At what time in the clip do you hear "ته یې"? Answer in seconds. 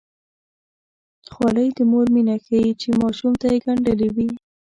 3.41-3.57